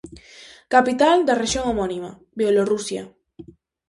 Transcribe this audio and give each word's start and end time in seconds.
Capital 0.73 1.17
da 1.27 1.39
rexión 1.43 1.65
homónima, 1.69 2.09
Bielorrusia. 2.39 3.03